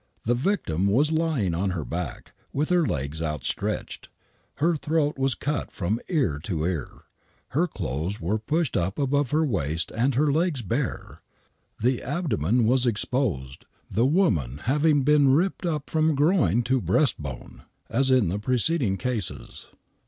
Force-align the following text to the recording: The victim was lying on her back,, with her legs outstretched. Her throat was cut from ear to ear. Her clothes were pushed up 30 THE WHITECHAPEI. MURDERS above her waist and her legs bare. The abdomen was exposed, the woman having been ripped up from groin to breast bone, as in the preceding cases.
The 0.25 0.33
victim 0.33 0.87
was 0.87 1.11
lying 1.11 1.53
on 1.53 1.69
her 1.69 1.85
back,, 1.85 2.33
with 2.51 2.69
her 2.69 2.83
legs 2.87 3.21
outstretched. 3.21 4.09
Her 4.55 4.75
throat 4.75 5.15
was 5.15 5.35
cut 5.35 5.71
from 5.71 5.99
ear 6.09 6.39
to 6.41 6.65
ear. 6.65 7.03
Her 7.49 7.67
clothes 7.67 8.19
were 8.19 8.39
pushed 8.39 8.75
up 8.75 8.95
30 8.95 8.95
THE 8.95 9.01
WHITECHAPEI. 9.03 9.11
MURDERS 9.11 9.19
above 9.19 9.31
her 9.31 9.45
waist 9.45 9.91
and 9.95 10.15
her 10.15 10.31
legs 10.33 10.61
bare. 10.63 11.21
The 11.79 12.01
abdomen 12.01 12.65
was 12.65 12.87
exposed, 12.87 13.65
the 13.91 14.07
woman 14.07 14.61
having 14.63 15.03
been 15.03 15.33
ripped 15.35 15.67
up 15.67 15.87
from 15.87 16.15
groin 16.15 16.63
to 16.63 16.81
breast 16.81 17.21
bone, 17.21 17.61
as 17.87 18.09
in 18.09 18.29
the 18.29 18.39
preceding 18.39 18.97
cases. 18.97 19.67